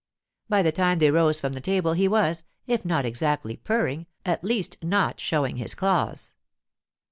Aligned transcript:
By 0.49 0.63
the 0.63 0.71
time 0.71 0.97
they 0.97 1.11
rose 1.11 1.39
from 1.39 1.53
the 1.53 1.61
table 1.61 1.93
he 1.93 2.07
was, 2.07 2.43
if 2.65 2.83
not 2.83 3.05
exactly 3.05 3.55
purring, 3.55 4.07
at 4.25 4.43
least 4.43 4.83
not 4.83 5.19
showing 5.19 5.57
his 5.57 5.75
claws. 5.75 6.33